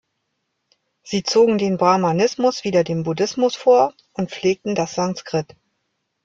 [1.03, 5.55] Sie zogen den Brahmanismus wieder dem Buddhismus vor und pflegten das Sanskrit.